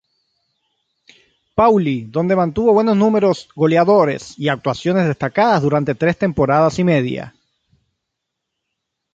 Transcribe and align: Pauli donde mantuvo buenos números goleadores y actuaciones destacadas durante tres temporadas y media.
Pauli 1.53 2.05
donde 2.05 2.35
mantuvo 2.35 2.73
buenos 2.73 2.97
números 2.97 3.49
goleadores 3.55 4.33
y 4.35 4.49
actuaciones 4.49 5.05
destacadas 5.07 5.61
durante 5.61 5.93
tres 5.93 6.17
temporadas 6.17 6.79
y 6.79 6.83
media. 6.83 7.35